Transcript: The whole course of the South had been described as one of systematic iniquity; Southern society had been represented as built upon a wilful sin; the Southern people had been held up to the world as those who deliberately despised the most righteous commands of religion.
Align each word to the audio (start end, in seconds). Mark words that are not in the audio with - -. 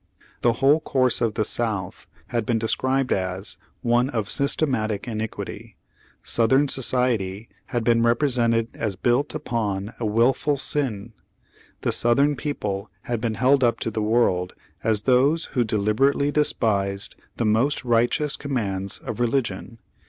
The 0.41 0.53
whole 0.53 0.79
course 0.79 1.21
of 1.21 1.35
the 1.35 1.45
South 1.45 2.07
had 2.29 2.43
been 2.43 2.57
described 2.57 3.11
as 3.13 3.59
one 3.83 4.09
of 4.09 4.31
systematic 4.31 5.07
iniquity; 5.07 5.77
Southern 6.23 6.67
society 6.69 7.49
had 7.67 7.83
been 7.83 8.01
represented 8.01 8.69
as 8.73 8.95
built 8.95 9.35
upon 9.35 9.93
a 9.99 10.05
wilful 10.07 10.57
sin; 10.57 11.13
the 11.81 11.91
Southern 11.91 12.35
people 12.35 12.89
had 13.03 13.21
been 13.21 13.35
held 13.35 13.63
up 13.63 13.79
to 13.81 13.91
the 13.91 14.01
world 14.01 14.55
as 14.83 15.01
those 15.01 15.45
who 15.53 15.63
deliberately 15.63 16.31
despised 16.31 17.15
the 17.37 17.45
most 17.45 17.85
righteous 17.85 18.35
commands 18.35 18.97
of 18.97 19.19
religion. 19.19 19.77